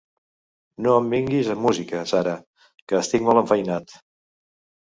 No 0.85 0.95
em 1.01 1.09
vinguis 1.11 1.51
amb 1.55 1.61
musiques 1.67 2.13
ara, 2.21 2.35
que 2.89 3.01
estic 3.03 3.29
molt 3.29 3.43
enfeinat. 3.43 3.99